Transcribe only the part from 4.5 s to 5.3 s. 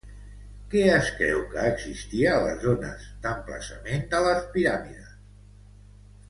piràmides?